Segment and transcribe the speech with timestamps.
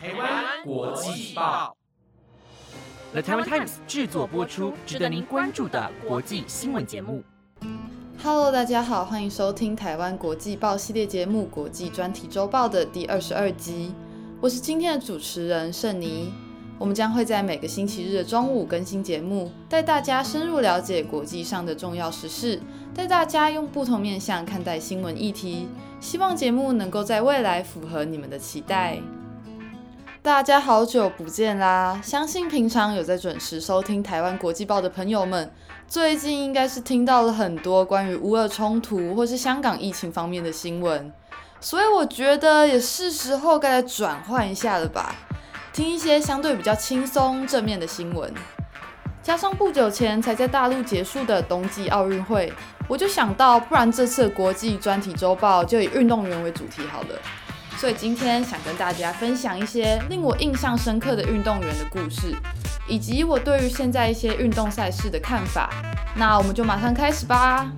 [0.00, 1.76] 台湾国际报
[3.10, 7.24] ，The Taiwan Times 制作播出，值得您关注的国际新闻节目。
[8.22, 13.92] Hello，大家好，欢迎收听台湾国际报系列节目《国际专题周报》的第二十二集。
[14.40, 16.32] 我是今天的主持人盛妮。
[16.78, 22.60] 我们将会在每个星期日的中午更新节目，带大家深入了解国际上的重要时事，
[22.94, 25.66] 带大家用不同面向看待新闻议题。
[26.00, 29.00] 希望节目能够在未来符合你们的期待。
[30.20, 32.00] 大家好久不见啦！
[32.02, 35.48] 相信平常有在准时收听台湾国际报的朋友们，
[35.86, 41.12] 最近应该是听到了很多关于乌俄冲突或是香港疫情方面的新闻，
[41.60, 45.14] 所以我觉得也是时候该来转换一下了吧。
[45.72, 48.32] 听一些相对比较轻松正面的新闻，
[49.22, 52.52] 加上不久前才在大陆结束的冬季奥运会，
[52.88, 57.08] 我就想到，不然这次国际专题周报就以运动员为主题好了。
[57.78, 62.34] 所以今天想跟大家分享一些令我印象深刻的运动员的故事，
[62.88, 65.70] 以及我对于现在一些运动赛事的看法。
[66.16, 67.70] 那我们就马上开始吧。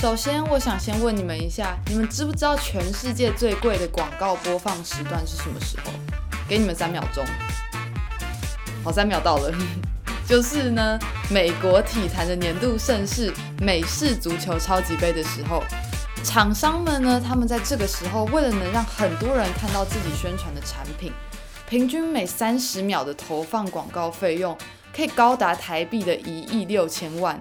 [0.00, 5.92] 首先，我想先问你们一下，你们知不知道全世界最贵的广告播放时段是什么时候？
[6.48, 7.22] 给你们三秒钟，
[8.82, 9.52] 好，三秒到了，
[10.26, 15.62] 就是呢，美国体坛的年度盛事美式足球超级杯的时候，
[16.24, 21.12] 厂商们呢，他们在这个时候为了能让很多人看到自己宣传的产品，
[21.68, 24.56] 平均每三十秒的投放广告费用
[24.94, 27.38] 可以高达台币的一亿六千万。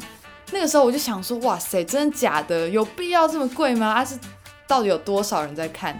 [0.51, 2.69] 那个时候我就想说，哇塞，真的假的？
[2.69, 3.87] 有必要这么贵吗？
[3.87, 4.17] 啊，是
[4.67, 5.99] 到底有多少人在看？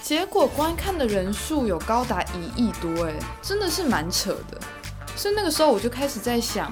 [0.00, 4.60] 结果观看的人数有高达一亿多，哎，真的是蛮扯的。
[5.16, 6.70] 所以那个时候我就开始在想，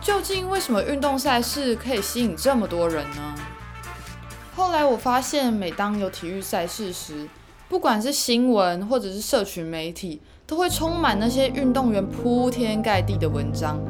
[0.00, 3.29] 究竟为什么运动赛事可以吸引这么多人呢？
[4.60, 7.26] 后来我发现，每当有体育赛事时，
[7.66, 13.80] 不管是新闻或者是社群媒体，都会充满那些运动员铺天盖地的文章，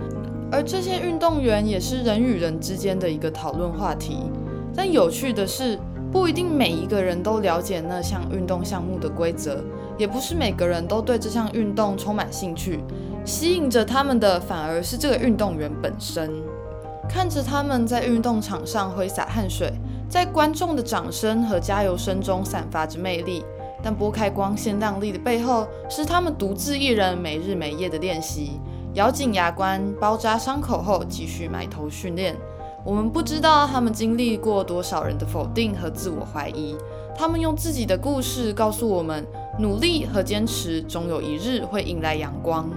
[0.52, 4.30] 而这些运动员也是人与人之间的一个讨论话题。
[4.72, 5.76] 但有趣的是。
[6.12, 9.62] 不一定每一个人都了解那项运动项目的规则，
[9.96, 12.80] 也不是每个人都对这项运动充满兴趣。
[13.24, 16.42] 吸引着他们的反而是这个运动员本身。
[17.08, 19.72] 看着他们在运动场上挥洒汗水，
[20.10, 23.44] 在观众的掌声和加油声中散发着魅力，
[23.80, 28.60] 但拨开光鲜亮丽的背后，是他们独自一人没日没夜的练习，
[28.94, 32.36] 咬紧牙关，包扎伤口后继续埋头训练。
[32.84, 36.76] 我们不知道他们经历过多少人的否定和自我怀疑，
[37.16, 39.24] 他们用自己的故事告诉我们，
[39.60, 42.68] 努力和坚持终有一日会迎来阳光。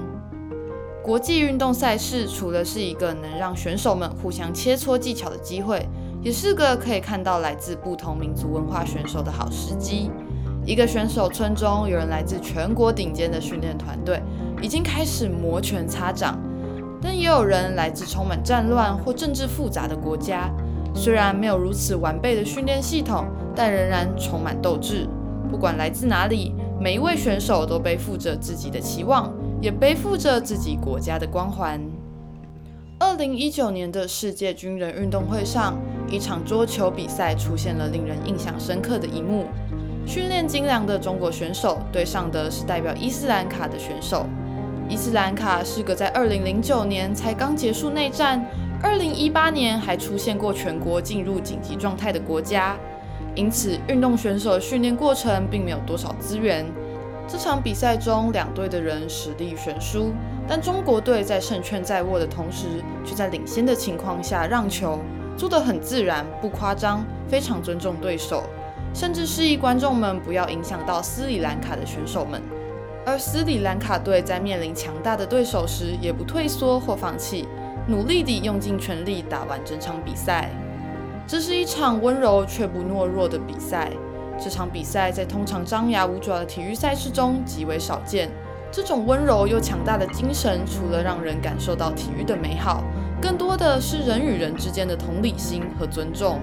[1.02, 5.86] 国际运动赛事除了是一个能让选手们互相切磋技巧的机会，
[6.24, 10.10] 也是个可以看到来自不同民族文化选手的好时机。
[10.66, 14.24] 一个选手村中有人来自全国顶尖的训练团队，
[14.62, 16.40] 已经开始摩拳擦掌。
[17.02, 20.50] 但也有人来自充满战乱或政治复杂的国家，
[20.96, 25.06] 虽然没有如此完备的训练系统，但仍然充满斗志。
[25.52, 29.30] 不管来自哪里，每一位选手都背负着自己的期望，
[29.62, 31.82] 也背负着自己国家的光环。
[33.06, 35.78] 二零一九年的世界军人运动会上，
[36.08, 39.46] 一场桌球比赛出现了令人印象深刻的一幕：
[40.08, 44.26] 训练精良的中国选手对上的是代表伊斯兰卡的选手。
[44.88, 48.44] 伊斯兰卡是个在2009年才刚结束内战
[48.82, 52.78] ，2018年还出现过全国进入紧急状态的国家，
[53.36, 56.66] 因此运动选手训练过程并没有多少资源。
[57.28, 60.14] 这场比赛中，两队的人实力悬殊，
[60.48, 62.68] 但中国队在胜券在握的同时，
[63.06, 65.00] 却在领先的情况下让球，
[65.38, 68.44] 做得很自然，不夸张，非常尊重对手，
[68.94, 72.42] 甚至示意观众们不要影响到斯里兰卡的选手们。
[73.06, 77.48] 而斯里兰卡队在面临强大的对手时，也不退缩或放弃，
[77.88, 80.50] 努力地用尽全力打完整场比赛。
[81.26, 83.92] 这是一场温柔却不懦弱的比赛。
[84.38, 88.30] 这场比赛在通常张牙舞爪的体育赛事中极为少见。
[88.76, 92.84] 这种温柔又强大的精神，除了让人感受到体育的美好，
[93.22, 96.40] 更多的是人与人之间的同理心和尊重。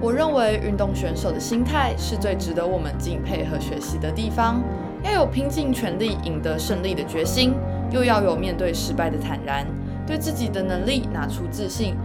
[0.00, 4.62] 我认为运动选手的心态是最值得我们敬佩和学习的地方。
[5.02, 7.52] 要有拼尽全力赢得胜利的决心，
[7.90, 9.66] 又要有面对失败的坦然，
[10.06, 11.96] 对自己的能力拿出自信。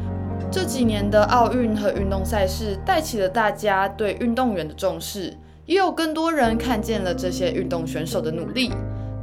[0.51, 5.33] 这几年的奥运和运动赛事带起了大家对运动员的重视，
[5.65, 8.73] 也有更多人看见了这些运动选手的努力。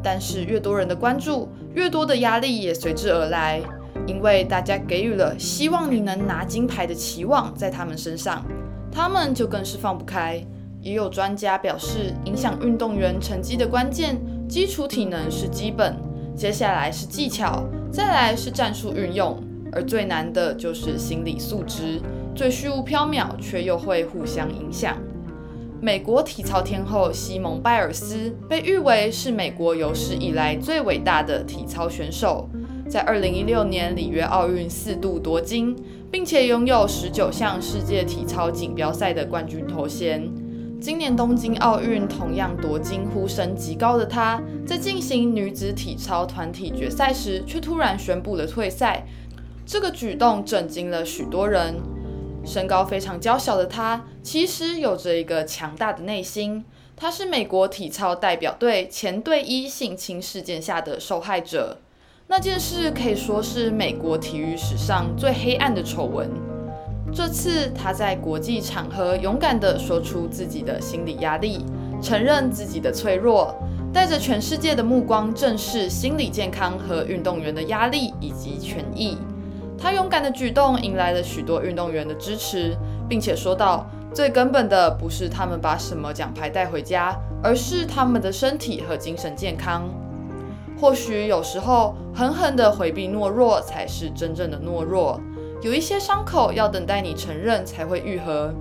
[0.02, 3.60] 但是，越多人的关注，越多的压力也随之而来，
[4.06, 8.44] 因为大家给予了希望你能拿金牌的期望在他们身上，
[8.90, 10.44] 他们就更是放不开。
[10.80, 15.94] 也有专家表示，影响运动员成绩的关键，基础体能是基本，
[16.34, 17.62] 接下来是技巧，
[17.92, 19.40] 再来是战术运用，
[19.70, 22.00] 而最难的就是心理素质，
[22.34, 24.98] 最虚无缥缈却又会互相影响。
[25.84, 32.48] 美国体操天后西蒙·拜尔斯被誉为是美国有史以来最伟大的体操选手，
[32.88, 35.74] 在2016年里约奥运四度夺金，
[36.08, 40.30] 并且拥有十九项世界体操锦标赛的冠军头衔。
[40.80, 49.04] 今年东京奥运同样夺金呼声极高的她，在进行女子体操团体决赛时，却突然宣布了退赛。
[49.66, 51.74] 这个举动震惊了许多人。
[52.44, 56.64] 身高非常娇小的她，其实有着一个强大的内心。
[56.96, 61.78] 她是美国体操代表队前队医性侵事件下的受害者。
[62.28, 66.30] 那件事可以说是美国体育史上最黑暗的丑闻。
[67.12, 71.64] 这次，他在国际场合勇敢地说出自己的心理压力，
[72.00, 73.54] 承认自己的脆弱，
[73.92, 79.18] 带着全世界的目光正视心理健康和运动员的压力以及权益。
[79.82, 82.76] 他勇敢的举动引来了许多运动员的支持，
[83.08, 83.84] 并且说道
[84.14, 89.90] ：“最根本的不是他们把什么奖牌带回家，而是他们的身体和精神健康。
[90.80, 95.20] 或许有时候，狠狠地回避懦弱，才是真正的懦弱。”
[95.62, 98.54] 有一些伤口要等待你承认才会愈合。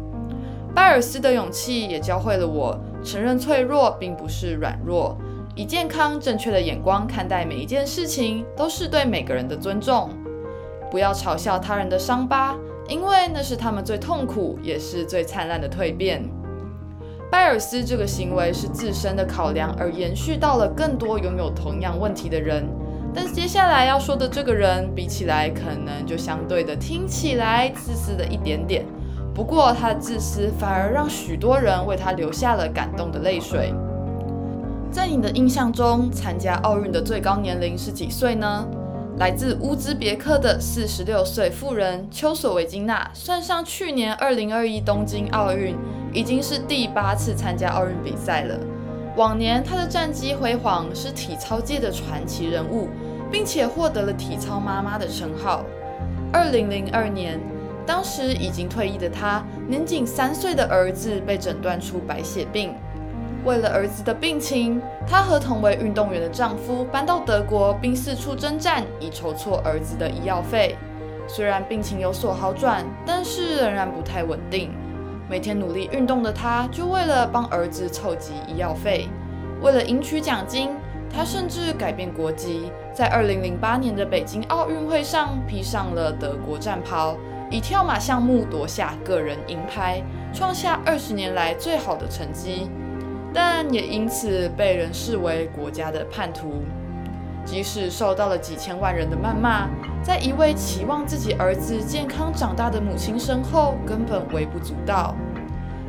[0.73, 5.15] 拜尔斯的勇气也教会了我，承认脆弱并不是软弱，
[5.53, 10.09] 以健康正确的眼光看待每一件事情，都是对每个人的尊重。
[10.91, 12.55] 不要嘲笑他人的伤疤，
[12.89, 16.21] 因为那是他们最痛苦也是最灿烂的蜕变。
[17.31, 22.67] 拜尔斯这个行为是自身的考量，而延续到了更多拥有同样问题的人。
[23.13, 28.85] 但接下来要说的这个人，比起来可能就相对的听起来自私的一点点。
[29.33, 33.73] 不过他的自私反而让许多人为他流下了感动的泪水。
[34.91, 38.67] 在你的印象中，参加奥运的最高年龄是几岁呢？
[39.21, 45.77] 来自乌兹别克的四十六岁妇人丘索维金娜，算上去年二零二一东京奥运，
[46.11, 48.57] 已经是第八次参加奥运比赛了。
[49.15, 52.89] 往年她的战绩辉煌，是体操界的传奇人物，
[53.31, 55.63] 并且获得了“体操妈妈”的称号。
[56.33, 57.39] 二零零二年，
[57.85, 62.73] 当时已经退役的她，年仅三岁的儿子被诊断出白血病。
[63.43, 70.77] 为了儿子的病情，她和同为运动员的丈夫搬到德国，并四处征战，以筹措儿子的医药费。
[71.27, 74.71] 虽然病情有所好转，但是仍然不太稳定。
[75.29, 79.07] 每天努力运动的她，就为了帮儿子凑集医药费。
[79.61, 80.71] 为了赢取奖金，
[81.09, 87.15] 她甚至改变国籍，在2008年的北京奥运会上披上了德国战袍，
[87.49, 90.01] 以跳马项目夺下个人银牌，
[90.33, 92.69] 创下二十年来最好的成绩。
[93.33, 96.63] 但也因此被人视为国家的叛徒。
[97.43, 99.67] 即使受到了几千万人的谩骂，
[100.03, 105.15] 在一位期望自己儿子健康长大的母亲身后，根本微不足道。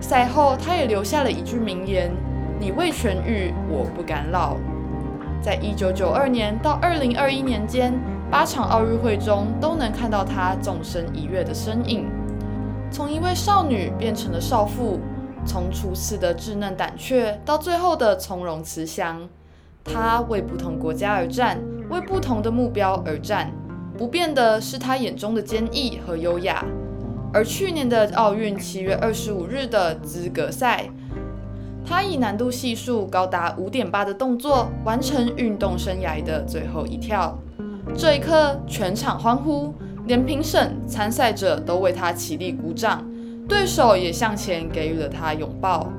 [0.01, 2.11] 赛后，他也留下了一句名言
[2.59, 4.57] ：“你未痊愈，我不敢老。”
[5.43, 7.93] 在一九九二年到二零二一年间，
[8.31, 12.09] 八场奥运会中都能看到他纵身一跃的身影，
[12.91, 14.99] 从一位少女变成了少妇，
[15.45, 19.29] 从初次的稚嫩胆怯到最后的从容慈祥。
[19.85, 21.59] 他为不同国家而战，
[21.91, 23.51] 为不同的目标而战，
[23.99, 26.65] 不变的是他眼中的坚毅和优雅。
[27.33, 30.89] 而去年的奥运七月二十五日的资格赛，
[31.85, 37.37] 他以难度系数高达五点八的动作完成运动生涯的最后一跳。
[37.97, 39.75] 这一刻，全场欢呼，
[40.07, 43.05] 连评审、参赛者都为他起立鼓掌，
[43.49, 45.93] 对手也向前给予了他拥抱。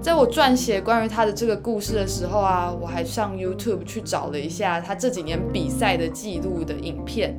[0.00, 7.38] 在我撰写关于他的这个故事的时候啊，我还上 YouTube 去找了一下他这几年比赛的记录的影片。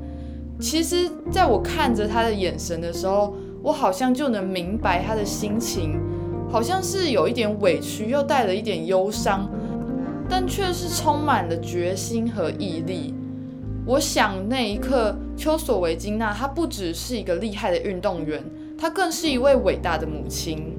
[0.59, 3.33] 其实，在我看着他的眼神的时候，
[3.63, 5.99] 我好像就能明白他的心情，
[6.51, 9.49] 好像是有一点委屈，又带了一点忧伤，
[10.29, 13.15] 但却是充满了决心和毅力。
[13.87, 18.43] 我想那一刻，丘索维金娜她不只是一个厉害的运动员，
[18.81, 20.75] 她更是一位伟大的母亲。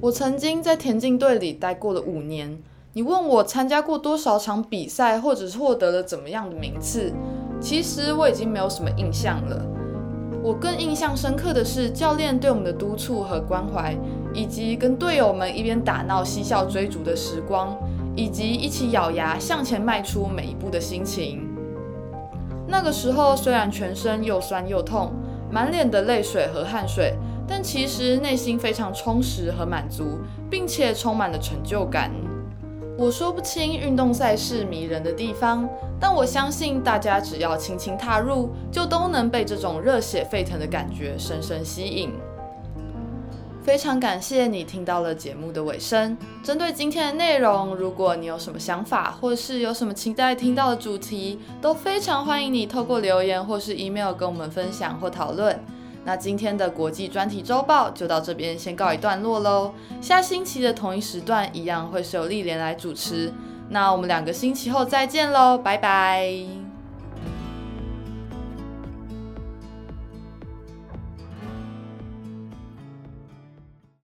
[0.00, 2.58] 我曾经在田径队里待过了五年。
[2.94, 7.12] 你问我参加过多少场比赛，或者是获得了怎么样的名次，
[7.60, 9.62] 其实我已经没有什么印象了。
[10.42, 13.94] 我更印象深刻的是教练对我们的督促和关怀，
[14.32, 17.76] 以及跟队友们一边打闹嬉笑追逐的时光，
[18.16, 21.46] 以及一起咬牙向前迈出每一步的心情。
[22.66, 25.12] 那个时候虽然全身又酸又痛，
[25.52, 27.14] 满脸的泪水和汗水。
[27.46, 32.10] 但其实内心非常充实和满足，并且充满了成就感。
[32.96, 35.68] 我说不清运动赛事迷人的地方，
[36.00, 42.12] 但我相信大家只要轻轻踏入，就都能被这种热血沸腾的感觉深深吸引。
[43.64, 46.16] 非常感谢你听到了节目的尾声。
[46.42, 55.58] 针对今天的内容，如果你有什么想法，或是有什么期待听到的主题，都非常欢迎你透过留言或是 email 跟我们分享或讨论。
[56.04, 59.72] 那今天的国际专题周报就到这边先告一段落喽。
[60.00, 63.32] 下星期的同一时段一样会是由丽莲来主持。
[63.68, 66.71] 那我们两个星期后再见喽，拜拜。